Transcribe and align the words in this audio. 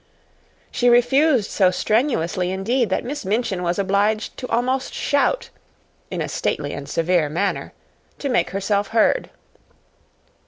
She 0.71 0.89
refused 0.89 1.51
so 1.51 1.69
strenuously 1.69 2.49
indeed 2.49 2.89
that 2.89 3.03
Miss 3.03 3.23
Minchin 3.23 3.61
was 3.61 3.77
obliged 3.77 4.35
to 4.37 4.47
almost 4.47 4.95
shout 4.95 5.51
in 6.09 6.21
a 6.21 6.27
stately 6.27 6.73
and 6.73 6.89
severe 6.89 7.29
manner 7.29 7.71
to 8.17 8.27
make 8.27 8.49
herself 8.49 8.87
heard. 8.87 9.29